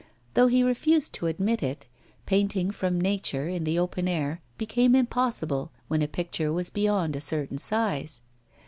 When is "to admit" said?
1.13-1.61